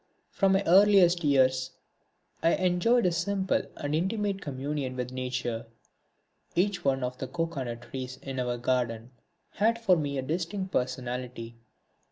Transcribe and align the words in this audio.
From 0.31 0.53
my 0.53 0.63
earliest 0.65 1.23
years 1.23 1.73
I 2.41 2.55
enjoyed 2.55 3.05
a 3.05 3.11
simple 3.11 3.61
and 3.77 3.93
intimate 3.93 4.41
communion 4.41 4.95
with 4.95 5.11
Nature. 5.11 5.67
Each 6.55 6.83
one 6.83 7.03
of 7.03 7.19
the 7.19 7.27
cocoanut 7.27 7.83
trees 7.83 8.17
in 8.23 8.39
our 8.39 8.57
garden 8.57 9.11
had 9.51 9.79
for 9.79 9.95
me 9.95 10.17
a 10.17 10.23
distinct 10.23 10.71
personality. 10.71 11.55